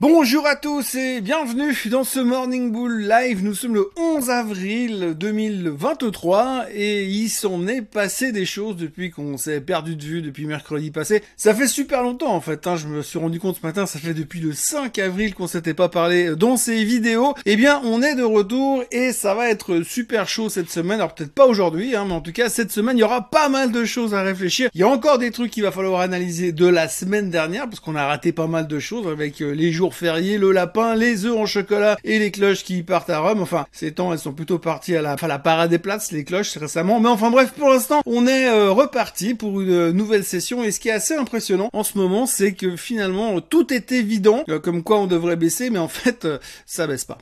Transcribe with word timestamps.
Bonjour 0.00 0.46
à 0.46 0.54
tous 0.54 0.94
et 0.94 1.20
bienvenue 1.20 1.76
dans 1.90 2.04
ce 2.04 2.20
Morning 2.20 2.70
Bull 2.70 3.08
Live. 3.08 3.42
Nous 3.42 3.54
sommes 3.54 3.74
le 3.74 3.90
11 3.96 4.30
avril 4.30 5.16
2023 5.18 6.66
et 6.72 7.04
il 7.04 7.28
s'en 7.28 7.66
est 7.66 7.82
passé 7.82 8.30
des 8.30 8.44
choses 8.44 8.76
depuis 8.76 9.10
qu'on 9.10 9.36
s'est 9.36 9.60
perdu 9.60 9.96
de 9.96 10.04
vue 10.04 10.22
depuis 10.22 10.46
mercredi 10.46 10.92
passé. 10.92 11.24
Ça 11.36 11.52
fait 11.52 11.66
super 11.66 12.04
longtemps 12.04 12.32
en 12.32 12.40
fait, 12.40 12.68
hein. 12.68 12.76
je 12.76 12.86
me 12.86 13.02
suis 13.02 13.18
rendu 13.18 13.40
compte 13.40 13.56
ce 13.60 13.66
matin, 13.66 13.86
ça 13.86 13.98
fait 13.98 14.14
depuis 14.14 14.38
le 14.38 14.52
5 14.52 14.96
avril 15.00 15.34
qu'on 15.34 15.48
s'était 15.48 15.74
pas 15.74 15.88
parlé 15.88 16.36
dans 16.36 16.56
ces 16.56 16.84
vidéos. 16.84 17.34
Eh 17.44 17.56
bien 17.56 17.80
on 17.82 18.00
est 18.00 18.14
de 18.14 18.22
retour 18.22 18.84
et 18.92 19.10
ça 19.10 19.34
va 19.34 19.50
être 19.50 19.82
super 19.82 20.28
chaud 20.28 20.48
cette 20.48 20.70
semaine. 20.70 21.00
Alors 21.00 21.16
peut-être 21.16 21.34
pas 21.34 21.46
aujourd'hui, 21.46 21.96
hein, 21.96 22.04
mais 22.06 22.14
en 22.14 22.20
tout 22.20 22.32
cas 22.32 22.48
cette 22.48 22.70
semaine 22.70 22.98
il 22.98 23.00
y 23.00 23.04
aura 23.04 23.30
pas 23.30 23.48
mal 23.48 23.72
de 23.72 23.84
choses 23.84 24.14
à 24.14 24.22
réfléchir. 24.22 24.70
Il 24.74 24.80
y 24.80 24.84
a 24.84 24.88
encore 24.88 25.18
des 25.18 25.32
trucs 25.32 25.50
qu'il 25.50 25.64
va 25.64 25.72
falloir 25.72 26.02
analyser 26.02 26.52
de 26.52 26.66
la 26.66 26.86
semaine 26.86 27.30
dernière 27.30 27.64
parce 27.64 27.80
qu'on 27.80 27.96
a 27.96 28.06
raté 28.06 28.30
pas 28.30 28.46
mal 28.46 28.68
de 28.68 28.78
choses 28.78 29.08
avec 29.08 29.42
euh, 29.42 29.50
les 29.50 29.72
jours 29.72 29.87
le 30.00 30.52
lapin, 30.52 30.94
les 30.94 31.24
œufs 31.24 31.36
en 31.36 31.46
chocolat 31.46 31.96
et 32.04 32.18
les 32.18 32.30
cloches 32.30 32.64
qui 32.64 32.82
partent 32.82 33.10
à 33.10 33.20
Rome. 33.20 33.40
Enfin, 33.40 33.66
ces 33.72 33.92
temps, 33.92 34.12
elles 34.12 34.18
sont 34.18 34.32
plutôt 34.32 34.58
parties 34.58 34.96
à 34.96 35.02
la, 35.02 35.14
enfin, 35.14 35.26
la 35.26 35.38
parade 35.38 35.70
des 35.70 35.78
places, 35.78 36.12
les 36.12 36.24
cloches 36.24 36.56
récemment. 36.56 37.00
Mais 37.00 37.08
enfin 37.08 37.30
bref, 37.30 37.52
pour 37.56 37.70
l'instant, 37.70 38.02
on 38.06 38.26
est 38.26 38.48
euh, 38.48 38.70
reparti 38.70 39.34
pour 39.34 39.60
une 39.60 39.70
euh, 39.70 39.92
nouvelle 39.92 40.24
session. 40.24 40.62
Et 40.62 40.70
ce 40.70 40.80
qui 40.80 40.88
est 40.88 40.92
assez 40.92 41.14
impressionnant 41.14 41.70
en 41.72 41.84
ce 41.84 41.98
moment, 41.98 42.26
c'est 42.26 42.52
que 42.52 42.76
finalement, 42.76 43.40
tout 43.40 43.72
est 43.72 43.92
évident, 43.92 44.44
euh, 44.48 44.58
comme 44.58 44.82
quoi 44.82 44.98
on 44.98 45.06
devrait 45.06 45.36
baisser, 45.36 45.70
mais 45.70 45.78
en 45.78 45.88
fait, 45.88 46.26
ça 46.66 46.86
baisse 46.86 47.04
pas. 47.04 47.18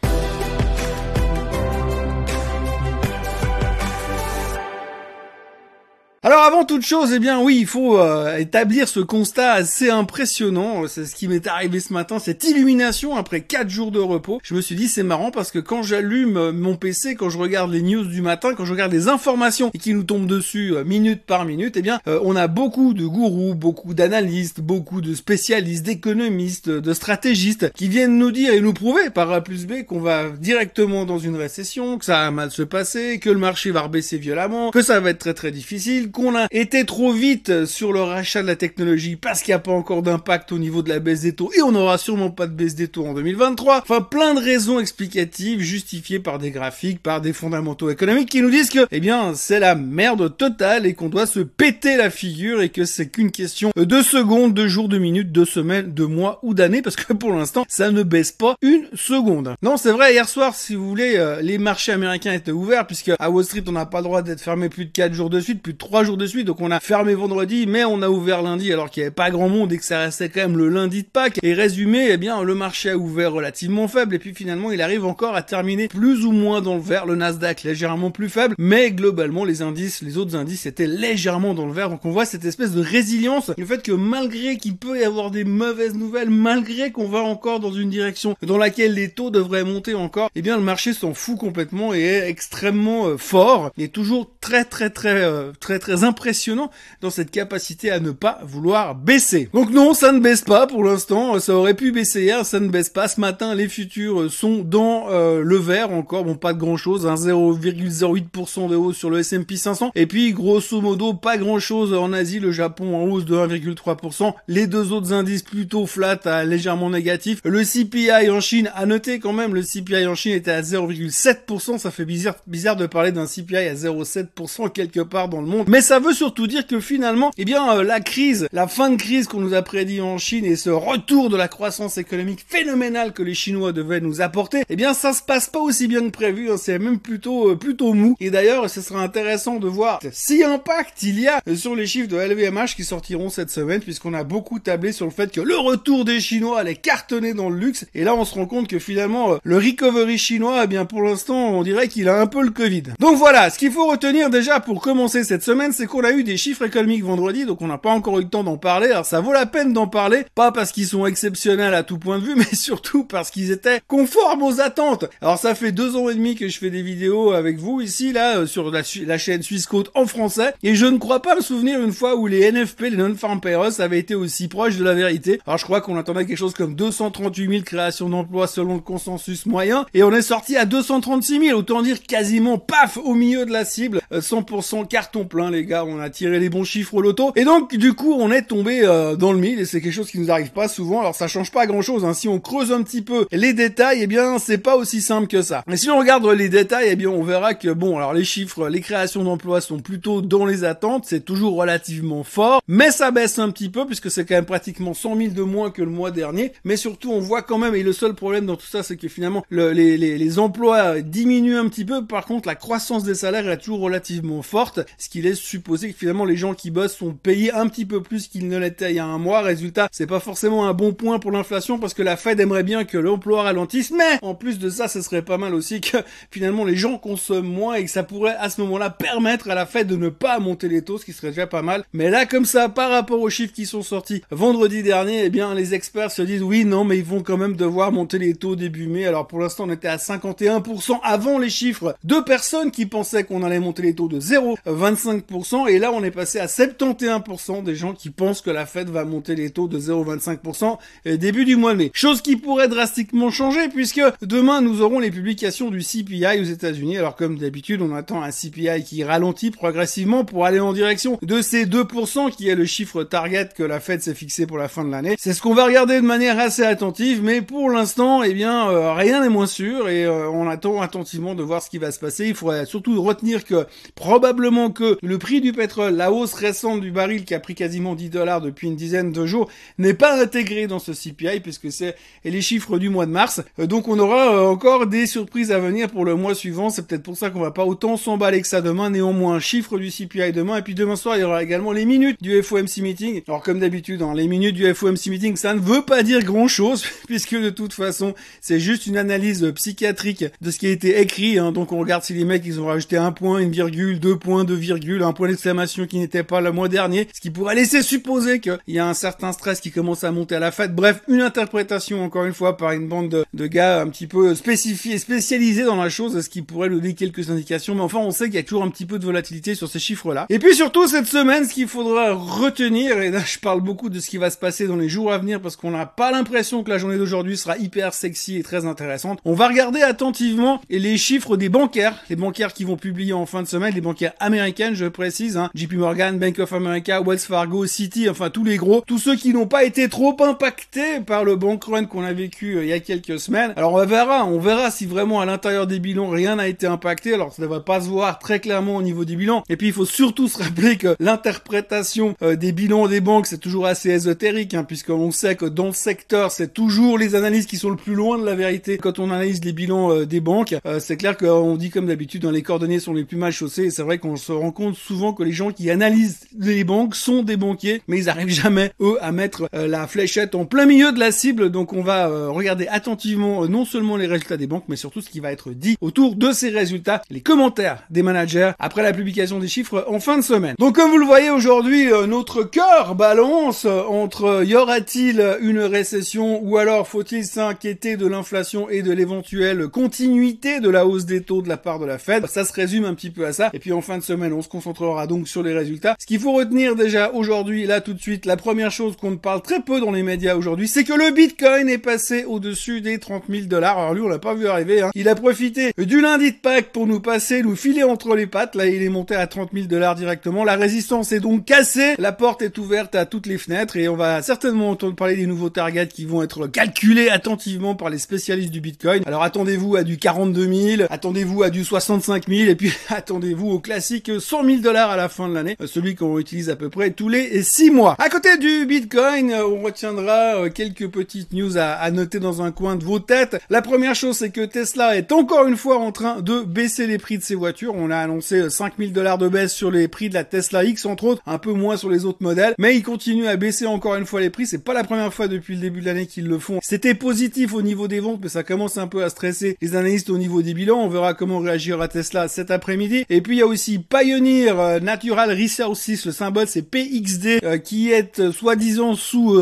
Alors 6.27 6.43
avant 6.43 6.65
toute 6.65 6.85
chose, 6.85 7.13
eh 7.13 7.21
bien 7.21 7.41
oui, 7.41 7.59
il 7.61 7.69
faut 7.69 8.01
euh, 8.01 8.37
établir 8.37 8.89
ce 8.89 8.99
constat 8.99 9.53
assez 9.53 9.91
impressionnant. 9.91 10.89
C'est 10.89 11.05
ce 11.05 11.15
qui 11.15 11.29
m'est 11.29 11.47
arrivé 11.47 11.79
ce 11.79 11.93
matin, 11.93 12.19
cette 12.19 12.43
illumination 12.43 13.15
après 13.15 13.43
4 13.43 13.71
jours 13.71 13.93
de 13.93 14.01
repos. 14.01 14.41
Je 14.43 14.55
me 14.55 14.61
suis 14.61 14.75
dit 14.75 14.89
c'est 14.89 15.05
marrant 15.05 15.31
parce 15.31 15.53
que 15.53 15.61
quand 15.61 15.85
j'allume 15.85 16.37
euh, 16.37 16.53
mon 16.53 16.75
PC, 16.75 17.15
quand 17.15 17.31
je 17.31 17.39
regarde 17.39 17.71
les 17.71 17.81
news 17.81 18.05
du 18.05 18.23
matin, 18.23 18.55
quand 18.57 18.65
je 18.65 18.73
regarde 18.73 18.91
les 18.91 19.07
informations 19.07 19.71
qui 19.71 19.95
nous 19.95 20.03
tombent 20.03 20.27
dessus 20.27 20.75
euh, 20.75 20.83
minute 20.83 21.23
par 21.23 21.45
minute, 21.45 21.77
eh 21.77 21.83
bien 21.83 22.01
on 22.07 22.35
a 22.35 22.49
beaucoup 22.49 22.93
de 22.93 23.07
gourous, 23.07 23.55
beaucoup 23.55 23.95
d'analystes, 23.95 24.61
beaucoup 24.61 25.03
de 25.03 25.15
spécialistes, 25.15 25.87
d'économistes, 25.87 26.69
de 26.69 26.93
stratégistes 26.93 27.73
qui 27.73 27.87
viennent 27.87 28.19
nous 28.19 28.33
dire 28.33 28.53
et 28.53 28.61
nous 28.61 28.73
prouver 28.73 29.11
par 29.11 29.31
A 29.31 29.43
plus 29.43 29.65
B 29.65 29.85
qu'on 29.85 30.01
va 30.01 30.31
directement 30.31 31.05
dans 31.05 31.21
une 31.21 31.37
récession, 31.37 31.99
que 31.99 32.05
ça 32.05 32.15
va 32.15 32.33
mal 32.33 32.51
se 32.51 32.63
passer, 32.63 33.21
que 33.21 33.31
le 33.31 33.39
marché 33.39 33.71
va 33.71 33.83
rebaisser 33.83 34.19
violemment, 34.19 34.73
que 34.73 34.83
ça 34.83 34.99
va 34.99 35.11
être 35.11 35.21
très 35.21 35.35
très 35.35 35.53
difficile 35.53 36.11
qu'on 36.17 36.35
a 36.35 36.47
été 36.51 36.87
trop 36.87 37.13
vite 37.13 37.67
sur 37.67 37.93
le 37.93 38.01
rachat 38.01 38.41
de 38.41 38.47
la 38.47 38.57
technologie 38.57 39.17
parce 39.17 39.43
qu'il 39.43 39.53
n'y 39.53 39.57
a 39.57 39.59
pas 39.59 39.73
encore 39.73 40.03
d'impact 40.03 40.51
au 40.51 40.59
niveau 40.59 40.81
de 40.81 40.89
la 40.89 40.99
baisse 40.99 41.21
des 41.21 41.35
taux 41.35 41.51
et 41.55 41.61
on 41.61 41.73
n'aura 41.73 41.99
sûrement 41.99 42.31
pas 42.31 42.47
de 42.47 42.53
baisse 42.53 42.75
des 42.75 42.89
taux 42.89 43.05
en 43.05 43.13
2023. 43.13 43.83
Enfin, 43.83 44.01
plein 44.01 44.33
de 44.33 44.41
raisons 44.41 44.81
explicatives 44.81 45.61
justifiées 45.61 46.19
par 46.19 46.39
des 46.39 46.51
graphiques, 46.53 47.03
par 47.03 47.21
des 47.21 47.35
fondamentaux 47.35 47.91
économiques 47.91 48.31
qui 48.31 48.41
nous 48.41 48.49
disent 48.49 48.71
que, 48.71 48.87
eh 48.91 49.01
bien, 49.01 49.35
c'est 49.35 49.61
la 49.61 49.75
merde 49.75 50.35
totale 50.39 50.87
et 50.87 50.95
qu'on 50.95 51.11
doit 51.11 51.27
se 51.27 51.41
péter 51.41 51.99
la 51.99 52.09
figure 52.09 52.63
et 52.63 52.71
que 52.71 52.87
c'est 52.87 53.09
qu'une 53.09 53.31
question 53.31 53.71
de 53.77 54.01
secondes, 54.01 54.55
de 54.55 54.67
jours, 54.67 54.89
de 54.89 54.97
minutes, 54.97 55.33
de 55.33 55.45
semaines, 55.45 55.93
de 55.93 56.05
mois 56.05 56.41
ou 56.43 56.55
d'années 56.55 56.81
parce 56.81 56.97
que 56.97 57.13
pour 57.13 57.35
l'instant, 57.35 57.67
ça 57.69 57.91
ne 57.91 58.03
baisse 58.03 58.33
pas 58.33 58.57
une 58.63 58.87
seconde. 58.95 59.55
Non, 59.61 59.77
c'est 59.77 59.93
vrai, 59.93 60.15
hier 60.15 60.27
soir, 60.31 60.55
si 60.55 60.77
vous 60.77 60.89
voulez, 60.89 61.17
euh, 61.17 61.43
les 61.43 61.59
marchés 61.59 61.93
américains 61.93 62.33
étaient 62.33 62.53
ouverts 62.53 62.87
puisque 62.87 63.13
à 63.19 63.31
Wall 63.31 63.45
Street, 63.45 63.65
on 63.69 63.73
n'a 63.73 63.85
pas 63.85 63.99
le 63.99 64.05
droit 64.05 64.23
d'être 64.23 64.41
fermé 64.41 64.71
plus 64.71 64.87
de 64.87 64.93
4 64.93 65.13
jours 65.13 65.29
de 65.29 65.41
suite, 65.41 65.61
plus 65.61 65.75
de 65.75 65.79
3 65.79 66.06
de 66.15 66.27
suite. 66.27 66.47
Donc 66.47 66.61
on 66.61 66.71
a 66.71 66.79
fermé 66.79 67.15
vendredi, 67.15 67.67
mais 67.67 67.85
on 67.85 68.03
a 68.03 68.09
ouvert 68.09 68.43
lundi 68.43 68.73
alors 68.73 68.89
qu'il 68.89 69.03
n'y 69.03 69.07
avait 69.07 69.15
pas 69.15 69.31
grand 69.31 69.49
monde 69.49 69.73
et 69.73 69.79
que 69.79 69.85
ça 69.85 69.99
restait 69.99 70.29
quand 70.29 70.43
même 70.43 70.57
le 70.57 70.69
lundi 70.69 71.03
de 71.03 71.09
Pâques. 71.09 71.41
Et 71.43 71.55
résumé, 71.55 72.11
eh 72.11 72.17
bien, 72.17 72.43
le 72.45 72.55
marché 72.55 72.91
a 72.91 72.97
ouvert 72.97 73.33
relativement 73.33 73.89
faible 73.89 74.15
et 74.15 74.21
puis 74.21 74.35
finalement, 74.35 74.71
il 74.71 74.81
arrive 74.81 75.05
encore 75.05 75.35
à 75.35 75.43
terminer 75.43 75.89
plus 75.89 76.25
ou 76.25 76.31
moins 76.31 76.63
dans 76.63 76.77
le 76.77 76.81
vert. 76.81 77.07
Le 77.07 77.17
Nasdaq 77.17 77.65
légèrement 77.65 78.13
plus 78.13 78.29
faible, 78.29 78.55
mais 78.59 78.93
globalement, 78.93 79.45
les 79.45 79.63
indices, 79.63 80.03
les 80.03 80.19
autres 80.19 80.37
indices 80.37 80.67
étaient 80.67 80.87
légèrement 80.87 81.55
dans 81.55 81.67
le 81.67 81.73
vert. 81.73 81.91
Donc 81.91 82.05
on 82.05 82.13
voit 82.13 82.27
cette 82.27 82.45
espèce 82.45 82.73
de 82.73 82.83
résilience, 82.83 83.51
le 83.59 83.67
fait 83.67 83.83
que 83.83 83.93
malgré 83.93 84.59
qu'il 84.59 84.77
peut 84.77 85.01
y 85.01 85.05
avoir 85.05 85.33
des 85.33 85.45
mauvaises 85.45 85.95
nouvelles, 85.95 86.31
malgré 86.31 86.93
qu'on 86.93 87.09
va 87.09 87.21
encore 87.21 87.59
dans 87.59 87.73
une 87.73 87.91
direction 87.91 88.37
dans 88.43 88.59
laquelle 88.59 88.95
les 88.95 89.09
taux 89.09 89.31
devraient 89.31 89.65
monter 89.65 89.95
encore, 89.95 90.31
eh 90.35 90.43
bien, 90.43 90.57
le 90.57 90.63
marché 90.63 90.93
s'en 90.93 91.15
fout 91.15 91.39
complètement 91.39 91.95
et 91.95 92.01
est 92.01 92.29
extrêmement 92.29 93.07
euh, 93.07 93.17
fort 93.17 93.71
et 93.79 93.89
toujours 93.89 94.31
très 94.41 94.65
très 94.65 94.91
très 94.91 95.25
euh, 95.25 95.53
très 95.59 95.79
très 95.79 95.86
impressionnant 95.89 96.71
dans 97.01 97.11
cette 97.11 97.31
capacité 97.31 97.91
à 97.91 98.01
ne 98.01 98.11
pas 98.11 98.41
vouloir 98.45 98.95
baisser. 98.95 99.49
Donc 99.53 99.71
non, 99.71 99.95
ça 99.95 100.13
ne 100.13 100.21
baisse 100.21 100.43
pas 100.43 100.67
pour 100.67 100.85
l'instant. 100.85 101.39
Ça 101.41 101.55
aurait 101.55 101.75
pu 101.75 101.93
baisser 101.93 102.23
hier, 102.23 102.45
ça 102.45 102.61
ne 102.61 102.69
baisse 102.69 102.89
pas. 102.89 103.09
Ce 103.09 103.21
matin, 103.21 103.55
les 103.55 103.69
futurs 103.69 104.31
sont 104.31 104.59
dans 104.59 105.07
euh, 105.11 105.43
le 105.43 105.57
vert 105.57 105.93
encore. 105.93 106.25
Bon, 106.25 106.35
pas 106.35 106.53
de 106.53 106.59
grand 106.59 106.77
chose, 106.77 107.07
un 107.07 107.15
0,08% 107.15 108.69
de 108.69 108.77
hausse 108.77 108.97
sur 108.97 109.11
le 109.11 109.21
S&P 109.21 109.57
500. 109.57 109.93
Et 109.95 110.07
puis, 110.07 110.33
grosso 110.33 110.81
modo, 110.81 111.15
pas 111.15 111.37
grand 111.37 111.59
chose 111.59 111.93
en 111.95 112.13
Asie. 112.13 112.41
Le 112.41 112.53
Japon 112.53 112.97
en 112.97 113.05
hausse 113.05 113.25
de 113.25 113.37
1,3%. 113.37 114.35
Les 114.49 114.67
deux 114.67 114.93
autres 114.93 115.13
indices 115.13 115.43
plutôt 115.43 115.87
flat 115.87 116.19
à 116.25 116.45
légèrement 116.45 116.91
négatif. 116.91 117.41
Le 117.45 117.63
CPI 117.65 118.31
en 118.31 118.41
Chine, 118.41 118.71
à 118.75 118.87
noter 118.87 119.19
quand 119.19 119.33
même, 119.33 119.55
le 119.55 119.63
CPI 119.63 120.07
en 120.07 120.15
Chine 120.15 120.33
était 120.33 120.51
à 120.51 120.63
0,7%. 120.63 121.79
Ça 121.79 121.91
fait 121.91 122.05
bizarre, 122.05 122.37
bizarre 122.47 122.77
de 122.77 122.87
parler 122.87 123.13
d'un 123.13 123.27
CPI 123.27 123.57
à 123.57 123.75
0,7% 123.75 124.71
quelque 124.71 125.01
part 125.01 125.29
dans 125.29 125.41
le 125.41 125.47
monde. 125.47 125.69
Ça 125.81 125.99
veut 125.99 126.13
surtout 126.13 126.47
dire 126.47 126.67
que 126.67 126.81
finalement, 126.81 127.31
eh 127.37 127.45
bien, 127.45 127.77
euh, 127.77 127.83
la 127.83 128.01
crise, 128.01 128.49
la 128.53 128.67
fin 128.67 128.91
de 128.91 128.97
crise 128.97 129.27
qu'on 129.27 129.41
nous 129.41 129.55
a 129.55 129.63
prédit 129.63 130.01
en 130.01 130.19
Chine 130.19 130.45
et 130.45 130.57
ce 130.57 130.71
retour 130.71 131.31
de 131.31 131.37
la 131.37 131.49
croissance 131.49 131.99
économique 131.99 132.45
phénoménale 132.49 133.13
que 133.13 133.23
les 133.23 133.35
Chinois 133.35 133.73
devaient 133.73 134.01
nous 134.01 134.21
apporter, 134.21 134.65
eh 134.69 134.77
bien, 134.77 134.95
ça 134.95 135.13
se 135.13 135.23
passe 135.23 135.49
pas 135.49 135.61
aussi 135.61 135.89
bien 135.89 136.03
que 136.03 136.11
prévu. 136.11 136.51
Hein. 136.51 136.57
c'est 136.57 136.79
même 136.79 136.99
plutôt 136.99 137.51
euh, 137.51 137.57
plutôt 137.57 137.93
mou. 137.93 138.17
Et 138.21 138.31
d'ailleurs, 138.31 138.69
ce 138.71 138.81
sera 138.81 139.03
intéressant 139.03 139.57
de 139.57 139.69
voir 139.69 140.01
si 140.13 140.45
impact 140.45 141.03
il 141.03 141.21
y 141.21 141.29
a 141.29 141.41
sur 141.57 141.75
les 141.75 141.87
chiffres 141.87 142.09
de 142.09 142.17
LVMH 142.17 142.75
qui 142.77 142.85
sortiront 142.85 143.29
cette 143.29 143.51
semaine, 143.51 143.81
puisqu'on 143.81 144.15
a 144.15 144.25
beaucoup 144.25 144.59
tablé 144.59 144.93
sur 144.93 145.07
le 145.07 145.13
fait 145.13 145.33
que 145.33 145.41
le 145.41 145.57
retour 145.57 146.05
des 146.05 146.21
Chinois 146.21 146.61
allait 146.61 146.77
cartonner 146.77 147.35
dans 147.35 147.51
le 147.51 147.59
luxe. 147.59 147.87
Et 147.95 148.05
là, 148.05 148.15
on 148.15 148.25
se 148.25 148.35
rend 148.35 148.47
compte 148.47 148.69
que 148.69 148.79
finalement, 148.79 149.33
euh, 149.33 149.37
le 149.43 149.57
recovery 149.57 150.19
chinois, 150.19 150.63
eh 150.65 150.67
bien, 150.67 150.85
pour 150.85 151.03
l'instant, 151.03 151.51
on 151.51 151.63
dirait 151.63 151.89
qu'il 151.89 152.09
a 152.09 152.21
un 152.21 152.27
peu 152.27 152.43
le 152.43 152.51
Covid. 152.51 152.85
Donc 152.99 153.17
voilà, 153.17 153.51
ce 153.51 153.59
qu'il 153.59 153.73
faut 153.73 153.87
retenir 153.87 154.31
déjà 154.31 154.61
pour 154.61 154.81
commencer 154.81 155.25
cette 155.25 155.43
semaine, 155.43 155.66
c'est 155.73 155.87
qu'on 155.87 156.05
a 156.05 156.13
eu 156.13 156.25
des 156.25 156.37
chiffres 156.37 156.65
économiques 156.65 157.05
vendredi, 157.05 157.45
donc 157.45 157.63
on 157.63 157.67
n'a 157.67 157.79
pas 157.79 157.91
encore 157.91 158.19
eu 158.19 158.23
le 158.23 158.29
temps 158.29 158.45
d'en 158.45 158.57
parler. 158.57 158.89
Alors 158.89 159.07
ça 159.07 159.21
vaut 159.21 159.33
la 159.33 159.47
peine 159.47 159.73
d'en 159.73 159.87
parler, 159.87 160.25
pas 160.35 160.53
parce 160.53 160.73
qu'ils 160.73 160.87
sont 160.87 161.07
exceptionnels 161.07 161.75
à 161.75 161.83
tout 161.83 161.99
point 161.99 162.19
de 162.19 162.25
vue, 162.25 162.35
mais 162.37 162.55
surtout 162.55 163.05
parce 163.05 163.31
qu'ils 163.31 163.51
étaient 163.51 163.81
conformes 163.89 164.43
aux 164.43 164.61
attentes. 164.61 165.07
Alors 165.21 165.39
ça 165.39 165.55
fait 165.55 165.73
deux 165.73 165.97
ans 165.97 166.09
et 166.09 166.15
demi 166.15 166.35
que 166.35 166.49
je 166.49 166.59
fais 166.59 166.71
des 166.71 166.83
vidéos 166.83 167.33
avec 167.33 167.59
vous 167.59 167.81
ici, 167.81 168.13
là, 168.13 168.39
euh, 168.39 168.47
sur 168.47 168.71
la, 168.71 168.83
la 169.07 169.19
chaîne 169.19 169.43
Suisse 169.43 169.67
Côte 169.67 169.91
en 169.95 170.07
français, 170.07 170.55
et 170.63 170.75
je 170.75 170.87
ne 170.87 170.99
crois 170.99 171.21
pas 171.23 171.37
me 171.37 171.41
souvenir 171.41 171.83
une 171.83 171.93
fois 171.93 172.17
où 172.17 172.27
les 172.27 172.51
NFP, 172.51 172.83
les 172.91 172.97
Non-Farm 172.97 173.41
Payrolls, 173.41 173.81
avaient 173.81 173.99
été 173.99 174.15
aussi 174.15 174.49
proches 174.49 174.77
de 174.77 174.85
la 174.85 174.95
vérité. 174.95 175.41
Alors 175.47 175.59
je 175.59 175.65
crois 175.65 175.81
qu'on 175.81 175.97
attendait 175.97 176.27
quelque 176.27 176.39
chose 176.39 176.55
comme 176.55 176.75
238 176.75 177.49
000 177.49 177.63
créations 177.63 178.09
d'emplois 178.09 178.47
selon 178.47 178.75
le 178.75 178.81
consensus 178.81 179.47
moyen, 179.47 179.87
et 179.95 180.03
on 180.03 180.13
est 180.13 180.23
sorti 180.23 180.57
à 180.57 180.65
236 180.65 181.41
000, 181.49 181.59
autant 181.59 181.83
dire 181.83 182.03
quasiment 182.03 182.59
paf 182.59 182.97
au 182.97 183.15
milieu 183.15 183.47
de 183.47 183.53
la 183.53 183.65
cible, 183.65 184.01
100% 184.13 184.83
euh, 184.83 184.85
carton 184.85 185.25
plein 185.25 185.51
les 185.57 185.65
gars, 185.65 185.85
on 185.85 185.99
a 185.99 186.11
tiré 186.11 186.39
les 186.39 186.49
bons 186.49 186.65
chiffres 186.65 186.95
au 186.95 187.01
loto. 187.01 187.33
Et 187.35 187.45
donc, 187.45 187.75
du 187.75 187.95
coup, 187.95 188.13
on 188.13 188.31
est 188.31 188.43
tombé 188.43 188.81
euh, 188.83 189.17
dans 189.17 189.33
le 189.33 189.39
mille 189.39 189.59
et 189.59 189.65
c'est 189.65 189.81
quelque 189.81 189.93
chose 189.93 190.11
qui 190.11 190.19
nous 190.19 190.31
arrive 190.31 190.51
pas 190.51 190.69
souvent. 190.69 191.01
Alors, 191.01 191.15
ça 191.15 191.29
change 191.29 191.51
pas 191.51 191.67
grand 191.67 191.83
chose. 191.83 192.05
Hein. 192.05 192.13
Si 192.15 192.29
on 192.29 192.39
creuse 192.39 192.73
un 192.73 192.83
petit 192.83 193.03
peu 193.03 193.27
les 193.33 193.55
détails, 193.55 194.01
eh 194.03 194.07
bien, 194.07 194.39
c'est 194.39 194.59
pas 194.59 194.77
aussi 194.77 195.01
simple 195.01 195.29
que 195.29 195.43
ça. 195.43 195.65
Mais 195.67 195.77
si 195.77 195.89
on 195.91 195.99
regarde 195.99 196.27
les 196.27 196.49
détails, 196.49 196.89
eh 196.91 196.97
bien, 196.97 197.09
on 197.09 197.23
verra 197.23 197.55
que 197.55 197.69
bon, 197.69 197.97
alors 197.97 198.13
les 198.13 198.25
chiffres, 198.25 198.69
les 198.69 198.81
créations 198.81 199.25
d'emplois 199.25 199.61
sont 199.61 199.79
plutôt 199.79 200.21
dans 200.21 200.45
les 200.45 200.65
attentes. 200.65 201.05
C'est 201.07 201.25
toujours 201.25 201.57
relativement 201.57 202.23
fort, 202.23 202.61
mais 202.69 202.91
ça 202.91 203.11
baisse 203.11 203.39
un 203.39 203.51
petit 203.51 203.71
peu 203.71 203.87
puisque 203.87 204.11
c'est 204.11 204.27
quand 204.27 204.35
même 204.35 204.45
pratiquement 204.45 204.93
100 204.93 205.17
000 205.17 205.29
de 205.31 205.43
moins 205.43 205.71
que 205.71 205.83
le 205.83 205.91
mois 205.91 206.11
dernier. 206.11 206.53
Mais 206.65 206.77
surtout, 206.77 207.13
on 207.13 207.21
voit 207.21 207.43
quand 207.43 207.59
même, 207.59 207.75
et 207.75 207.83
le 207.83 207.93
seul 207.93 208.15
problème 208.15 208.47
dans 208.47 208.57
tout 208.57 208.67
ça, 208.67 208.83
c'est 208.83 208.97
que 208.97 209.09
finalement, 209.09 209.45
les, 209.51 209.97
les, 209.97 210.19
les 210.19 210.39
emplois 210.39 211.01
diminuent 211.01 211.59
un 211.59 211.69
petit 211.69 211.85
peu. 211.85 212.05
Par 212.05 212.27
contre, 212.27 212.47
la 212.47 212.55
croissance 212.55 213.05
des 213.05 213.15
salaires 213.15 213.49
est 213.49 213.59
toujours 213.59 213.81
relativement 213.81 214.43
forte, 214.43 214.81
ce 214.99 215.09
qui 215.09 215.23
laisse 215.23 215.41
supposer 215.47 215.93
que 215.93 215.99
finalement 215.99 216.25
les 216.25 216.37
gens 216.37 216.55
qui 216.55 216.71
bossent 216.71 216.97
sont 216.97 217.13
payés 217.13 217.53
un 217.53 217.69
petit 217.69 217.87
peu 217.87 218.03
plus 218.03 218.29
qu'ils 218.29 218.49
ne 218.49 218.59
l'étaient 218.59 218.91
il 218.91 218.97
y 218.97 218.99
a 218.99 219.05
un 219.05 219.19
mois. 219.19 219.43
Résultat, 219.43 219.89
c'est 219.93 220.07
pas 220.07 220.21
forcément 220.21 220.67
un 220.67 220.75
bon 220.75 220.93
point 220.93 221.19
pour 221.19 221.31
l'inflation 221.31 221.79
parce 221.79 221.95
que 221.95 222.03
la 222.03 222.17
Fed 222.17 222.41
aimerait 222.41 222.63
bien 222.63 222.85
que 222.85 222.99
l'emploi 222.99 223.43
ralentisse, 223.43 223.91
mais 223.91 224.19
en 224.23 224.35
plus 224.35 224.59
de 224.59 224.71
ça, 224.71 224.89
ce 224.89 225.01
serait 225.01 225.23
pas 225.23 225.39
mal 225.39 225.55
aussi 225.55 225.81
que 225.81 225.99
finalement 226.31 226.65
les 226.65 226.77
gens 226.77 226.99
consomment 226.99 227.47
moins 227.47 227.75
et 227.75 227.85
que 227.85 227.91
ça 227.91 228.03
pourrait 228.03 228.37
à 228.39 228.51
ce 228.51 228.61
moment-là 228.63 228.91
permettre 228.91 229.51
à 229.51 229.55
la 229.55 229.67
Fed 229.67 229.87
de 229.87 229.97
ne 229.97 230.09
pas 230.09 230.39
monter 230.39 230.69
les 230.69 230.83
taux, 230.83 230.99
ce 230.99 231.05
qui 231.05 231.13
serait 231.13 231.29
déjà 231.29 231.47
pas 231.47 231.63
mal. 231.63 231.85
Mais 231.93 232.11
là, 232.11 232.27
comme 232.27 232.45
ça, 232.45 232.69
par 232.69 232.91
rapport 232.91 233.21
aux 233.21 233.31
chiffres 233.31 233.53
qui 233.53 233.67
sont 233.67 233.83
sortis 233.83 234.23
vendredi 234.31 234.83
dernier, 234.83 235.25
eh 235.25 235.31
bien, 235.31 235.55
les 235.55 235.75
experts 235.75 236.11
se 236.11 236.23
disent 236.23 236.43
oui, 236.43 236.65
non, 236.65 236.85
mais 236.85 236.99
ils 236.99 237.05
vont 237.05 237.23
quand 237.23 237.37
même 237.37 237.57
devoir 237.57 237.93
monter 237.93 238.19
les 238.19 238.35
taux 238.35 238.57
début 238.57 238.87
mai. 238.87 239.07
Alors 239.07 239.27
pour 239.27 239.41
l'instant, 239.41 239.65
on 239.67 239.73
était 239.73 239.89
à 239.89 239.97
51% 239.97 241.01
avant 241.03 241.39
les 241.39 241.51
chiffres 241.51 241.97
de 242.05 242.17
personnes 242.21 242.71
qui 242.71 242.87
pensaient 242.87 243.25
qu'on 243.25 243.43
allait 243.43 243.61
monter 243.61 243.83
les 243.83 243.95
taux 243.95 244.09
de 244.09 244.21
0,25% 244.21 245.36
0,25%, 245.41 245.69
et 245.69 245.79
là 245.79 245.93
on 245.93 246.03
est 246.03 246.11
passé 246.11 246.39
à 246.39 246.47
71% 246.47 247.63
des 247.63 247.75
gens 247.75 247.93
qui 247.93 248.11
pensent 248.11 248.41
que 248.41 248.51
la 248.51 248.67
Fed 248.67 248.89
va 248.89 249.05
monter 249.05 249.35
les 249.35 249.51
taux 249.51 249.69
de 249.69 249.79
0,25% 249.79 250.79
début 251.17 251.45
du 251.45 251.57
mois 251.57 251.73
de 251.73 251.79
mai. 251.79 251.91
Chose 251.95 252.23
qui 252.23 252.37
pourrait 252.37 252.69
drastiquement 252.69 253.31
changer 253.31 253.69
puisque 253.69 254.03
demain 254.23 254.61
nous 254.61 254.83
aurons 254.83 254.99
les 254.99 255.11
publications 255.11 255.71
du 255.71 255.81
CPI 255.81 256.41
aux 256.41 256.45
États-Unis. 256.45 256.99
Alors 256.99 257.17
comme 257.17 257.39
d'habitude, 257.39 257.83
on 257.83 257.95
attend 257.95 258.23
un 258.23 258.31
CPI 258.31 258.85
qui 258.85 259.05
ralentit 259.05 259.51
progressivement 259.51 260.25
pour 260.25 260.45
aller 260.45 260.61
en 260.61 260.73
direction 260.73 261.19
de 261.23 261.43
ces 261.43 261.67
2% 261.67 262.31
qui 262.31 262.49
est 262.49 262.55
le 262.55 262.65
chiffre 262.65 263.05
target 263.05 263.49
que 263.55 263.63
la 263.63 263.81
Fed 263.81 264.03
s'est 264.03 264.15
fixé 264.15 264.47
pour 264.47 264.59
la 264.59 264.69
fin 264.69 264.85
de 264.85 264.91
l'année. 264.91 265.17
C'est 265.19 265.33
ce 265.33 265.43
qu'on 265.43 265.55
va 265.55 265.65
regarder 265.65 265.97
de 265.97 266.07
manière 266.07 266.39
assez 266.39 266.63
attentive, 266.63 267.23
mais 267.23 267.43
pour 267.43 267.71
l'instant, 267.71 268.23
eh 268.23 268.35
bien, 268.35 268.69
euh, 268.69 268.93
rien 268.93 269.21
n'est 269.21 269.29
moins 269.29 269.47
sûr 269.47 269.89
et 269.89 270.05
euh, 270.05 270.29
on 270.31 270.49
attend 270.49 270.81
attentivement 270.81 271.35
de 271.35 271.43
voir 271.43 271.63
ce 271.63 271.71
qui 271.71 271.79
va 271.79 271.93
se 271.93 271.99
passer. 271.99 272.27
Il 272.29 272.35
faudrait 272.35 272.67
surtout 272.67 273.03
retenir 273.03 273.45
que 273.45 273.67
probablement 273.95 274.71
que 274.71 274.99
le 275.03 275.19
prix 275.27 275.41
du 275.41 275.53
pétrole, 275.53 275.97
la 275.97 276.13
hausse 276.13 276.35
récente 276.35 276.81
du 276.81 276.93
baril 276.93 277.25
qui 277.25 277.35
a 277.35 277.41
pris 277.41 277.57
quasiment 277.57 277.97
10 277.97 278.11
dollars 278.11 278.41
depuis 278.41 278.69
une 278.69 278.77
dizaine 278.77 279.11
de 279.11 279.27
jours, 279.27 279.51
n'est 279.77 279.93
pas 279.93 280.23
intégré 280.23 280.69
dans 280.69 280.79
ce 280.79 280.93
CPI 280.93 281.41
puisque 281.41 281.73
c'est 281.73 281.97
les 282.25 282.41
chiffres 282.41 282.79
du 282.79 282.91
mois 282.91 283.07
de 283.07 283.11
mars. 283.11 283.43
Euh, 283.59 283.67
donc 283.67 283.89
on 283.89 283.99
aura 283.99 284.49
encore 284.49 284.87
des 284.87 285.05
surprises 285.07 285.51
à 285.51 285.59
venir 285.59 285.91
pour 285.91 286.05
le 286.05 286.15
mois 286.15 286.37
suivant. 286.37 286.71
C'est 286.71 286.87
peut-être 286.87 287.03
pour 287.03 287.17
ça 287.17 287.31
qu'on 287.31 287.41
va 287.41 287.51
pas 287.51 287.65
autant 287.65 287.97
s'emballer 287.97 288.41
que 288.41 288.47
ça 288.47 288.61
demain. 288.61 288.91
Néanmoins, 288.91 289.41
chiffre 289.41 289.81
du 289.81 289.91
CPI 289.91 290.31
demain 290.33 290.59
et 290.59 290.63
puis 290.63 290.77
demain 290.77 290.95
soir 290.95 291.17
il 291.17 291.23
y 291.23 291.25
aura 291.25 291.43
également 291.43 291.73
les 291.73 291.87
minutes 291.87 292.23
du 292.23 292.41
FOMC 292.41 292.77
meeting. 292.77 293.23
Alors 293.27 293.43
comme 293.43 293.59
d'habitude, 293.59 294.03
hein, 294.03 294.13
les 294.15 294.29
minutes 294.29 294.55
du 294.55 294.73
FOMC 294.73 295.09
meeting, 295.09 295.35
ça 295.35 295.55
ne 295.55 295.61
veut 295.61 295.83
pas 295.83 296.05
dire 296.05 296.23
grand 296.23 296.47
chose 296.47 296.85
puisque 297.09 297.35
de 297.35 297.51
toute 297.51 297.73
façon 297.73 298.15
c'est 298.41 298.61
juste 298.61 298.87
une 298.87 298.97
analyse 298.97 299.45
psychiatrique 299.57 300.25
de 300.41 300.53
ce 300.53 300.59
qui 300.61 300.69
a 300.69 300.71
été 300.71 301.01
écrit. 301.01 301.37
Hein. 301.37 301.51
Donc 301.51 301.73
on 301.73 301.81
regarde 301.81 302.05
si 302.05 302.15
les 302.15 302.25
mecs 302.25 302.47
ils 302.47 302.61
ont 302.61 302.67
rajouté 302.67 302.97
un 302.97 303.11
point, 303.11 303.41
une 303.41 303.51
virgule, 303.51 303.99
deux 303.99 304.17
points, 304.17 304.45
deux 304.45 304.55
virgules, 304.55 305.03
un 305.03 305.16
point 305.17 305.29
d'exclamation 305.29 305.87
qui 305.87 305.99
n'était 305.99 306.23
pas 306.23 306.41
le 306.41 306.53
mois 306.53 306.69
dernier, 306.69 307.09
ce 307.13 307.21
qui 307.21 307.31
pourrait 307.31 307.55
laisser 307.55 307.83
supposer 307.83 308.41
qu'il 308.41 308.59
y 308.69 308.79
a 308.79 308.87
un 308.87 308.95
certain 308.95 309.33
stress 309.33 309.61
qui 309.61 309.73
commence 309.73 310.05
à 310.05 310.13
monter 310.13 310.37
à 310.37 310.39
la 310.39 310.53
fête. 310.53 310.75
Bref, 310.75 311.01
une 311.09 311.23
interprétation 311.23 312.05
encore 312.05 312.25
une 312.25 312.35
fois 312.35 312.57
par 312.57 312.73
une 312.73 312.87
bande 312.87 313.25
de, 313.33 313.47
gars 313.47 313.81
un 313.81 313.89
petit 313.89 314.07
peu 314.07 314.35
spécifiés, 314.35 314.99
spécialisés 314.99 315.65
dans 315.65 315.77
la 315.77 315.89
chose, 315.89 316.21
ce 316.21 316.29
qui 316.29 316.43
pourrait 316.43 316.69
nous 316.69 316.81
donner 316.81 316.95
quelques 316.95 317.31
indications. 317.31 317.75
Mais 317.75 317.81
enfin, 317.81 317.99
on 317.99 318.11
sait 318.11 318.27
qu'il 318.27 318.35
y 318.35 318.39
a 318.39 318.43
toujours 318.43 318.63
un 318.63 318.71
petit 318.71 318.87
peu 318.87 318.99
de 318.99 319.05
volatilité 319.05 319.55
sur 319.55 319.69
ces 319.69 319.79
chiffres-là. 319.79 320.27
Et 320.29 320.39
puis 320.39 320.55
surtout 320.55 320.87
cette 320.87 321.07
semaine, 321.07 321.47
ce 321.47 321.55
qu'il 321.55 321.69
faudra 321.69 322.13
retenir, 322.13 323.01
et 323.01 323.11
là 323.11 323.23
je 323.25 323.39
parle 323.39 323.61
beaucoup 323.61 323.89
de 323.89 323.99
ce 323.99 324.09
qui 324.09 324.19
va 324.19 324.31
se 324.31 324.39
passer 324.39 324.67
dans 324.67 324.77
les 324.77 324.89
jours 324.89 325.13
à 325.13 325.19
venir 325.19 325.41
parce 325.41 325.57
qu'on 325.57 325.71
n'a 325.71 325.87
pas 325.87 326.11
l'impression 326.11 326.63
que 326.63 326.71
la 326.71 326.79
journée 326.79 326.99
d'aujourd'hui 326.99 327.37
sera 327.37 327.57
hyper 327.57 327.95
sexy 327.95 328.37
et 328.37 328.43
très 328.43 328.67
intéressante. 328.67 329.19
On 329.25 329.35
va 329.35 329.49
regarder 329.49 329.83
attentivement 329.83 330.61
les 330.69 330.97
chiffres 330.99 331.37
des 331.37 331.49
bancaires, 331.49 331.97
les 332.11 332.17
bancaires 332.17 332.53
qui 332.53 332.65
vont 332.65 332.77
publier 332.77 333.13
en 333.13 333.27
fin 333.27 333.43
de 333.43 333.49
semaine, 333.49 333.75
les 333.75 333.81
bancaires 333.81 334.13
américaines, 334.21 334.75
je 334.75 334.87
précise, 334.87 335.06
hein, 335.37 335.51
JP 335.55 335.75
Morgan, 335.75 336.19
Bank 336.19 336.39
of 336.41 336.53
America, 336.53 337.01
Wells 337.01 337.21
Fargo, 337.21 337.67
Citi, 337.67 338.09
enfin 338.09 338.31
tous 338.31 338.45
les 338.45 338.57
gros, 338.57 338.83
tous 338.87 338.99
ceux 338.99 339.15
qui 339.15 339.33
n'ont 339.33 339.47
pas 339.47 339.65
été 339.65 339.89
trop 339.89 340.17
impactés 340.21 341.01
par 341.07 341.25
le 341.25 341.37
bank 341.37 341.65
run 341.65 341.85
qu'on 341.85 342.03
a 342.03 342.13
vécu 342.13 342.57
euh, 342.57 342.65
il 342.65 342.69
y 342.69 342.73
a 342.73 342.81
quelques 342.81 343.21
semaines. 343.21 343.53
Alors 343.57 343.75
on 343.75 343.87
verra, 343.87 344.25
on 344.27 344.39
verra 344.39 344.71
si 344.71 344.87
vraiment 344.87 345.21
à 345.21 345.27
l'intérieur 345.27 345.67
des 345.67 345.79
bilans 345.79 346.09
rien 346.09 346.37
n'a 346.37 346.49
été 346.49 346.67
impacté. 346.67 347.15
Alors 347.15 347.33
ça 347.33 347.43
ne 347.43 347.47
va 347.47 347.61
pas 347.61 347.81
se 347.81 347.89
voir 347.89 348.19
très 348.19 348.41
clairement 348.41 348.77
au 348.77 348.83
niveau 348.83 349.05
des 349.05 349.17
bilans. 349.17 349.45
Et 349.49 349.57
puis 349.57 349.69
il 349.69 349.73
faut 349.73 349.85
surtout 349.85 350.29
se 350.29 350.43
rappeler 350.43 350.77
que 350.77 350.97
l'interprétation 350.99 352.17
euh, 352.23 352.35
des 352.37 352.53
bilans 352.53 352.89
des 352.89 353.01
banques 353.01 353.27
c'est 353.27 353.39
toujours 353.39 353.67
assez 353.67 353.91
ésotérique, 353.91 354.55
hein, 354.55 354.65
puisqu'on 354.65 355.13
sait 355.13 355.37
que 355.37 355.47
dans 355.47 355.67
le 355.67 355.73
secteur 355.73 356.33
c'est 356.33 356.53
toujours 356.53 356.99
les 356.99 357.15
analyses 357.15 357.47
qui 357.47 357.59
sont 357.59 357.71
le 357.71 357.77
plus 357.77 357.95
loin 357.95 358.19
de 358.19 358.25
la 358.25 358.35
vérité 358.35 358.79
quand 358.79 358.99
on 358.99 359.11
analyse 359.11 359.45
les 359.45 359.53
bilans 359.53 359.93
euh, 359.93 360.07
des 360.07 360.21
banques. 360.21 360.57
c'est 360.81 360.97
clair 360.97 361.17
qu'on 361.17 361.57
dit 361.57 361.71
comme 361.71 361.87
d'habitude 361.87 362.23
dans 362.23 362.31
les 362.31 362.43
coordonnées 362.43 362.81
sont 362.81 362.95
les 362.95 363.05
plus 363.05 363.17
mal 363.17 363.33
chaussées. 363.33 363.65
Et 363.65 363.71
c'est 363.71 363.83
vrai 363.83 363.99
qu'on 363.99 364.17
se 364.17 364.33
rend 364.33 364.51
compte 364.51 364.75
souvent 364.87 365.13
que 365.13 365.23
les 365.23 365.33
gens 365.33 365.51
qui 365.51 365.71
analysent 365.71 366.21
les 366.39 366.65
banques 366.65 366.95
sont 366.95 367.23
des 367.23 367.37
banquiers, 367.37 367.83
mais 367.89 367.99
ils 367.99 368.09
arrivent 368.09 368.29
jamais 368.43 368.73
eux 368.81 368.97
à 369.01 369.13
mettre 369.13 369.49
la 369.53 369.87
fléchette 369.87 370.35
en 370.35 370.45
plein 370.45 370.67
milieu 370.67 370.93
de 370.93 371.01
la 371.01 371.13
cible. 371.13 371.51
Donc 371.51 371.73
on 371.73 371.83
va 371.83 372.09
regarder 372.29 372.69
attentivement 372.69 373.47
non 373.47 373.65
seulement 373.65 373.97
les 373.97 374.07
résultats 374.07 374.37
des 374.37 374.47
banques, 374.47 374.65
mais 374.69 374.77
surtout 374.77 375.01
ce 375.01 375.11
qui 375.11 375.21
va 375.21 375.33
être 375.33 375.51
dit 375.51 375.77
autour 375.81 376.17
de 376.17 376.33
ces 376.33 376.51
résultats, 376.51 377.03
les 377.11 377.21
commentaires 377.21 377.83
des 377.91 378.03
managers 378.03 378.53
après 378.59 378.83
la 378.83 378.93
publication 378.93 379.39
des 379.39 379.49
chiffres 379.49 379.85
en 379.89 380.01
fin 380.01 380.17
de 380.17 380.23
semaine. 380.23 380.55
Donc 380.59 380.77
comme 380.77 380.91
vous 380.91 380.99
le 380.99 381.07
voyez 381.07 381.31
aujourd'hui, 381.31 381.93
euh, 381.93 382.07
notre 382.07 382.43
cœur 382.43 382.95
balance 382.95 383.65
entre 383.65 384.45
y 384.45 384.55
aura-t-il 384.55 385.37
une 385.41 385.61
récession 385.61 386.41
ou 386.43 386.57
alors 386.57 386.87
faut-il 386.87 387.25
s'inquiéter 387.25 387.97
de 387.97 388.07
l'inflation 388.07 388.69
et 388.69 388.83
de 388.83 388.93
l'éventuelle 388.93 389.69
continuité 389.69 390.61
de 390.61 390.69
la 390.69 390.87
hausse 390.87 391.07
des 391.07 391.23
taux 391.23 391.43
de 391.43 391.49
la 391.49 391.57
part 391.57 391.79
de 391.79 391.87
la 391.87 391.99
Fed? 391.99 392.27
Ça 392.27 392.45
se 392.45 392.53
résume 392.53 392.85
un 392.85 392.95
petit 392.95 393.11
peu 393.11 393.27
à 393.27 393.33
ça. 393.33 393.51
Et 393.53 393.59
puis 393.59 393.73
en 393.73 393.81
fin 393.81 393.99
de 393.99 394.03
semaine, 394.03 394.33
on 394.33 394.43
se 394.43 394.49
concentrera 394.77 395.07
donc 395.07 395.29
sur 395.29 395.43
les 395.43 395.53
résultats. 395.53 395.97
Ce 395.99 396.07
qu'il 396.07 396.21
faut 396.21 396.33
retenir 396.33 396.77
déjà 396.77 397.11
aujourd'hui, 397.13 397.67
là 397.67 397.81
tout 397.81 397.95
de 397.95 398.01
suite, 398.01 398.27
la 398.27 398.37
première 398.37 398.71
chose 398.71 398.97
qu'on 398.97 399.11
ne 399.11 399.17
parle 399.17 399.43
très 399.43 399.61
peu 399.61 399.81
dans 399.81 399.91
les 399.91 400.03
médias 400.03 400.37
aujourd'hui, 400.37 400.69
c'est 400.69 400.85
que 400.85 400.93
le 400.93 401.13
Bitcoin 401.13 401.69
est 401.69 401.79
passé 401.79 402.25
au-dessus 402.25 402.81
des 402.81 402.99
30 402.99 403.25
000 403.29 403.47
dollars. 403.47 403.79
Alors 403.79 403.95
lui, 403.95 404.03
on 404.03 404.09
l'a 404.09 404.19
pas 404.19 404.35
vu 404.35 404.47
arriver. 404.47 404.83
Hein. 404.83 404.91
Il 404.95 405.09
a 405.09 405.15
profité 405.15 405.73
du 405.79 406.01
lundi 406.01 406.33
de 406.33 406.37
Pâques 406.37 406.73
pour 406.73 406.87
nous 406.87 407.01
passer, 407.01 407.43
nous 407.43 407.57
filer 407.57 407.85
entre 407.85 408.15
les 408.15 408.27
pattes. 408.27 408.55
Là, 408.55 408.67
il 408.67 408.83
est 408.83 408.89
monté 408.89 409.15
à 409.15 409.27
30 409.27 409.51
000 409.53 409.67
dollars 409.67 409.95
directement. 409.95 410.45
La 410.45 410.57
résistance 410.57 411.13
est 411.13 411.21
donc 411.21 411.45
cassée. 411.45 411.95
La 411.99 412.13
porte 412.13 412.43
est 412.43 412.59
ouverte 412.59 412.95
à 412.95 413.07
toutes 413.07 413.27
les 413.27 413.39
fenêtres 413.39 413.77
et 413.77 413.89
on 413.89 413.97
va 413.97 414.23
certainement 414.23 414.71
entendre 414.71 414.95
parler 414.95 415.17
des 415.17 415.27
nouveaux 415.27 415.51
targets 415.51 415.89
qui 415.89 416.05
vont 416.05 416.23
être 416.23 416.47
calculés 416.47 417.09
attentivement 417.09 417.75
par 417.75 417.91
les 417.91 417.99
spécialistes 417.99 418.53
du 418.53 418.61
Bitcoin. 418.61 419.03
Alors 419.07 419.23
attendez-vous 419.23 419.77
à 419.77 419.85
du 419.85 419.97
42 419.97 420.77
000, 420.77 420.83
attendez-vous 420.91 421.43
à 421.43 421.51
du 421.51 421.65
65 421.65 422.29
000 422.29 422.51
et 422.51 422.55
puis 422.55 422.73
attendez-vous 422.89 423.49
au 423.49 423.59
classique 423.59 424.11
100 424.19 424.45
000 424.45 424.66
à 424.69 424.97
la 424.97 425.09
fin 425.09 425.29
de 425.29 425.35
l'année, 425.35 425.57
euh, 425.61 425.67
celui 425.67 425.95
qu'on 425.95 426.19
utilise 426.19 426.51
à 426.51 426.57
peu 426.57 426.69
près 426.69 426.91
tous 426.91 427.09
les 427.09 427.43
6 427.43 427.71
mois. 427.71 427.95
À 427.99 428.09
côté 428.09 428.37
du 428.37 428.67
Bitcoin, 428.67 429.31
euh, 429.31 429.47
on 429.47 429.63
retiendra 429.63 430.37
euh, 430.37 430.51
quelques 430.51 430.89
petites 430.89 431.33
news 431.33 431.57
à, 431.57 431.89
noter 431.93 432.19
dans 432.19 432.43
un 432.43 432.51
coin 432.51 432.75
de 432.75 432.83
vos 432.83 432.99
têtes. 432.99 433.39
La 433.49 433.63
première 433.63 433.95
chose, 433.95 434.17
c'est 434.17 434.31
que 434.31 434.45
Tesla 434.45 434.97
est 434.97 435.13
encore 435.13 435.47
une 435.47 435.57
fois 435.57 435.79
en 435.79 435.93
train 435.93 436.21
de 436.21 436.43
baisser 436.43 436.89
les 436.89 436.99
prix 436.99 437.17
de 437.17 437.23
ses 437.23 437.37
voitures. 437.37 437.75
On 437.77 437.91
a 437.91 437.97
annoncé 437.97 438.51
5000 438.51 438.93
dollars 438.93 439.19
de 439.19 439.29
baisse 439.29 439.55
sur 439.55 439.71
les 439.71 439.87
prix 439.87 440.09
de 440.09 440.15
la 440.15 440.25
Tesla 440.25 440.65
X, 440.65 440.85
entre 440.85 441.05
autres, 441.05 441.23
un 441.27 441.39
peu 441.39 441.53
moins 441.53 441.77
sur 441.77 441.89
les 441.89 442.05
autres 442.05 442.23
modèles, 442.23 442.55
mais 442.59 442.77
ils 442.77 442.83
continuent 442.83 443.29
à 443.29 443.37
baisser 443.37 443.67
encore 443.67 443.95
une 443.95 444.07
fois 444.07 444.21
les 444.21 444.31
prix. 444.31 444.47
C'est 444.47 444.65
pas 444.65 444.75
la 444.75 444.83
première 444.83 445.15
fois 445.15 445.29
depuis 445.29 445.55
le 445.55 445.61
début 445.61 445.81
de 445.81 445.87
l'année 445.87 446.07
qu'ils 446.07 446.27
le 446.27 446.41
font. 446.41 446.59
C'était 446.63 446.95
positif 446.95 447.55
au 447.55 447.63
niveau 447.63 447.87
des 447.87 448.01
ventes, 448.01 448.21
mais 448.23 448.29
ça 448.29 448.43
commence 448.43 448.79
un 448.79 448.89
peu 448.89 449.05
à 449.05 449.11
stresser 449.11 449.57
les 449.63 449.77
analystes 449.77 450.11
au 450.11 450.19
niveau 450.19 450.43
des 450.43 450.55
bilans. 450.55 450.81
On 450.81 450.89
verra 450.89 451.15
comment 451.15 451.39
réagira 451.39 451.87
Tesla 451.87 452.27
cet 452.27 452.51
après-midi. 452.51 453.05
Et 453.11 453.21
puis 453.21 453.37
il 453.37 453.39
y 453.39 453.43
a 453.43 453.47
aussi 453.47 453.79
Pioneer 453.79 454.56
euh, 454.61 454.81
Natural 454.81 455.31
Resources, 455.31 456.05
le 456.05 456.13
symbole 456.13 456.47
c'est 456.47 456.63
PXD, 456.63 457.41
euh, 457.43 457.59
qui 457.59 457.91
est 457.93 458.19
euh, 458.21 458.33
soi-disant 458.33 458.95
sous 458.95 459.41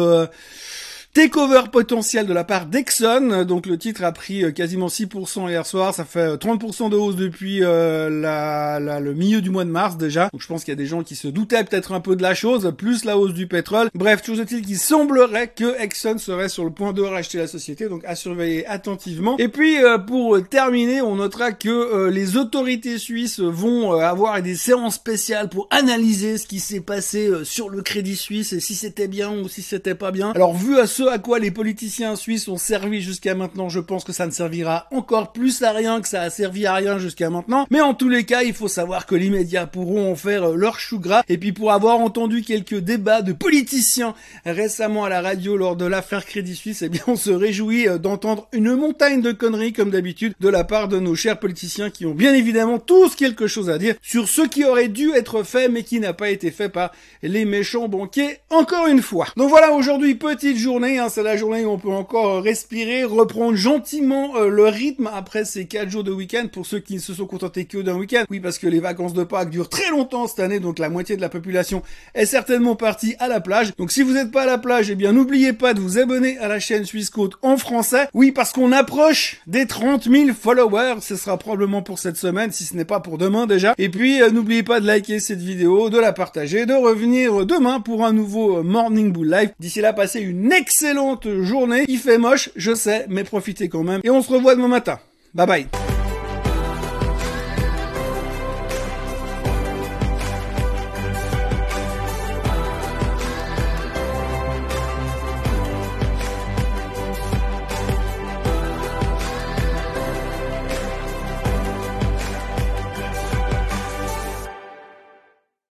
Takeover 1.15 1.71
potentiel 1.71 2.27
de 2.27 2.33
la 2.33 2.43
part 2.43 2.67
d'Exxon. 2.67 3.45
Donc 3.47 3.67
le 3.67 3.79
titre 3.79 4.03
a 4.03 4.11
pris 4.11 4.43
euh, 4.43 4.51
quasiment 4.51 4.89
6% 4.89 5.49
hier 5.49 5.65
soir. 5.65 5.95
Ça 5.95 6.05
fait 6.05 6.35
30% 6.35 6.87
euh, 6.87 6.89
de 6.89 6.97
hausse 6.97 7.15
depuis 7.15 7.63
euh, 7.63 8.11
la, 8.11 8.81
le 8.81 9.15
milieu 9.15 9.41
du 9.41 9.49
mois 9.49 9.65
de 9.65 9.71
mars 9.71 9.97
déjà. 9.97 10.29
Donc 10.33 10.43
je 10.43 10.49
pense 10.49 10.65
qu'il 10.65 10.73
y 10.73 10.77
a 10.77 10.77
des 10.77 10.87
gens 10.87 11.05
qui 11.05 11.15
se 11.15 11.29
doutaient 11.29 11.63
peut-être 11.63 11.93
un 11.93 12.01
peu 12.01 12.17
de 12.17 12.23
la 12.23 12.35
chose, 12.35 12.75
plus 12.77 13.05
la 13.05 13.17
hausse 13.17 13.33
du 13.33 13.47
pétrole. 13.47 13.91
Bref, 13.95 14.23
toujours 14.23 14.43
est-il 14.43 14.63
qu'il 14.63 14.77
semblerait 14.77 15.53
que 15.55 15.81
Exxon 15.81 16.19
serait 16.19 16.49
sur 16.49 16.65
le 16.65 16.73
point 16.73 16.93
de 16.93 17.03
racheter 17.03 17.39
la 17.39 17.47
société. 17.47 17.89
Donc 17.89 18.05
à 18.07 18.17
surveiller 18.17 18.67
attentivement. 18.67 19.37
Et 19.39 19.47
puis 19.47 19.77
pour 20.09 20.37
terminer, 20.49 21.01
on 21.01 21.15
notera 21.15 21.53
que 21.53 22.09
les 22.09 22.37
autorités 22.37 22.99
suisses 22.99 23.39
vont 23.39 23.93
avoir 23.93 24.43
des 24.43 24.57
séances 24.57 24.97
spéciales 24.97 25.49
pour 25.49 25.69
analyser 25.71 26.39
ce 26.39 26.49
qui 26.49 26.59
s'est 26.59 26.81
passé 26.81 27.31
sur 27.45 27.69
le 27.69 27.83
Crédit 27.83 28.17
Suisse 28.17 28.53
et 28.53 28.59
si 28.59 28.75
c'était 28.75 29.07
bien 29.07 29.31
ou 29.31 29.49
si 29.49 29.63
c'était 29.63 29.95
pas 29.95 30.11
bien. 30.11 30.33
Alors 30.33 30.57
vu 30.57 30.77
à 30.77 30.89
ce 30.89 31.04
à 31.09 31.19
quoi 31.19 31.39
les 31.39 31.51
politiciens 31.51 32.17
suisses 32.17 32.49
ont 32.49 32.57
servi 32.57 33.01
jusqu'à 33.01 33.35
maintenant, 33.35 33.69
je 33.69 33.81
pense 33.81 34.05
que 34.05 34.13
ça 34.13 34.27
ne 34.27 34.31
servira 34.31 34.87
encore 34.91 35.33
plus 35.33 35.63
à 35.63 35.73
rien 35.73 36.01
que 36.01 36.09
ça 36.09 36.23
a 36.23 36.31
servi 36.31 36.67
à 36.67 36.75
rien 36.75 36.99
jusqu'à 36.99 37.31
maintenant. 37.31 37.67
Mais 37.71 37.81
en 37.81 37.95
tous 37.95 38.09
les 38.09 38.25
cas, 38.25 38.43
il 38.43 38.55
faut 38.55 38.69
savoir 38.69 39.07
que 39.07 39.15
les 39.15 39.31
médias 39.31 39.67
pourront 39.67 40.13
en 40.13 40.17
faire 40.17 40.51
euh, 40.51 40.55
leur 40.55 40.79
chou 40.79 40.99
gras. 40.99 41.23
Et 41.29 41.39
puis 41.39 41.53
pour 41.53 41.73
avoir 41.73 41.99
entendu 41.99 42.43
quelques 42.43 42.79
débats 42.79 43.23
de 43.23 43.33
politiciens 43.33 44.15
récemment 44.45 45.05
à 45.05 45.09
la 45.09 45.21
radio 45.21 45.57
lors 45.57 45.77
de 45.77 45.85
l'affaire 45.85 46.25
Crédit 46.25 46.57
Suisse, 46.57 46.83
eh 46.83 46.89
bien 46.89 47.03
on 47.07 47.17
se 47.17 47.31
réjouit 47.31 47.89
euh, 47.89 47.99
d'entendre 47.99 48.49
une 48.53 48.75
montagne 48.75 49.21
de 49.21 49.33
conneries 49.33 49.73
comme 49.73 49.91
d'habitude 49.91 50.35
de 50.41 50.49
la 50.49 50.65
part 50.65 50.89
de 50.89 50.99
nos 50.99 51.15
chers 51.15 51.39
politiciens 51.39 51.91
qui 51.91 52.07
ont 52.07 52.15
bien 52.15 52.35
évidemment 52.35 52.79
tous 52.79 53.15
quelque 53.15 53.47
chose 53.47 53.71
à 53.71 53.79
dire 53.79 53.95
sur 54.03 54.29
ce 54.29 54.43
qui 54.43 54.65
aurait 54.65 54.89
dû 54.89 55.13
être 55.13 55.43
fait 55.43 55.69
mais 55.69 55.83
qui 55.83 56.01
n'a 56.01 56.13
pas 56.13 56.31
été 56.31 56.51
fait 56.51 56.69
par 56.69 56.93
les 57.23 57.45
méchants 57.45 57.89
banquiers 57.89 58.39
encore 58.51 58.87
une 58.87 59.03
fois. 59.03 59.27
Donc 59.37 59.49
voilà 59.49 59.73
aujourd'hui 59.73 60.15
petite 60.15 60.57
journée 60.57 60.94
hein, 60.99 61.09
c'est 61.09 61.23
la 61.23 61.37
journée 61.37 61.65
où 61.65 61.71
on 61.71 61.79
peut 61.79 61.91
encore 61.91 62.43
respirer, 62.43 63.05
reprendre 63.05 63.57
gentiment 63.57 64.37
euh, 64.37 64.49
le 64.49 64.65
rythme 64.65 65.11
après 65.13 65.45
ces 65.45 65.67
quatre 65.67 65.91
jours 65.91 66.05
de 66.05 66.13
week-end 66.13 66.47
pour 66.53 66.67
ceux 66.67 66.81
qui 66.81 66.95
ne 66.95 67.01
se 67.01 67.15
sont 67.15 67.27
contentés 67.27 67.65
que 67.65 67.79
d'un 67.79 67.95
week-end. 67.97 68.25
Oui, 68.31 68.41
parce 68.41 68.59
que 68.59 68.67
les 68.67 68.81
vacances 68.81 69.15
de 69.15 69.25
Pâques 69.25 69.51
durent 69.51 69.69
très 69.69 69.91
longtemps 69.91 70.27
cette 70.27 70.41
année, 70.41 70.61
donc 70.61 70.79
la 70.79 70.89
moitié 70.89 71.17
de 71.17 71.21
la 71.21 71.29
population 71.29 71.83
est 72.15 72.27
certainement 72.27 72.77
partie 72.77 73.15
à 73.19 73.29
la 73.29 73.41
plage. 73.41 73.75
Donc 73.77 73.93
si 73.93 74.03
vous 74.03 74.13
n'êtes 74.13 74.31
pas 74.31 74.43
à 74.43 74.47
la 74.47 74.59
plage, 74.59 74.91
eh 74.91 74.95
bien 74.95 75.13
n'oubliez 75.13 75.53
pas 75.53 75.75
de 75.75 75.81
vous 75.81 75.99
abonner 75.99 76.39
à 76.39 76.49
la 76.49 76.61
chaîne 76.61 76.85
Suisse 76.85 77.11
Côte 77.11 77.35
en 77.43 77.57
français. 77.57 78.09
Oui, 78.15 78.33
parce 78.33 78.53
qu'on 78.53 78.73
approche 78.73 79.41
des 79.47 79.67
30 79.67 80.05
000 80.05 80.29
followers, 80.39 81.01
ce 81.01 81.17
sera 81.17 81.39
probablement 81.39 81.83
pour 81.83 81.99
cette 81.99 82.17
semaine, 82.17 82.53
si 82.53 82.65
ce 82.65 82.77
n'est 82.77 82.85
pas 82.85 83.01
pour 83.01 83.19
demain 83.19 83.47
déjà. 83.47 83.75
Et 83.79 83.89
puis 83.89 84.23
euh, 84.23 84.31
n'oubliez 84.31 84.63
pas 84.63 84.81
de 84.81 84.87
liker 84.87 85.21
cette 85.21 85.41
vidéo, 85.43 85.91
de 85.91 85.99
la 85.99 86.13
partager, 86.13 86.67
de 86.67 86.75
revenir 86.75 87.47
demain 87.47 87.81
pour 87.81 88.05
un 88.05 88.13
nouveau 88.13 88.63
Morning 88.63 89.13
Bull 89.13 89.31
Live. 89.31 89.51
D'ici 89.59 89.81
là, 89.81 89.93
passez 89.93 90.21
une 90.21 90.53
excellente 90.85 91.27
journée. 91.43 91.85
Il 91.89 91.99
fait 91.99 92.19
moche, 92.19 92.51
je 92.57 92.75
sais, 92.75 93.07
mais 93.09 93.25
profitez 93.25 93.69
quand 93.71 93.85
même. 93.85 94.01
Et 94.05 94.11
on 94.11 94.23
se 94.23 94.31
revoit 94.31 94.55
demain 94.55 94.69
matin. 94.69 94.99
Bye 95.35 95.47
bye. 95.47 95.94